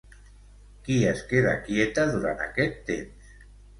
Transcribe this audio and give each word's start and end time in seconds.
Qui 0.87 0.95
es 1.09 1.21
queda 1.33 1.53
quieta 1.67 2.07
durant 2.15 2.43
aquest 2.47 2.81
temps? 2.89 3.33